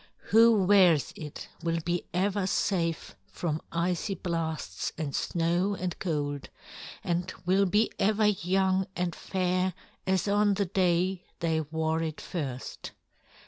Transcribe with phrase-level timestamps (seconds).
[0.33, 6.49] Who wears it will be ever safe from icy blasts and snow and cold
[7.03, 9.75] and will be ever young and fair
[10.07, 12.93] as on the day they wore it first.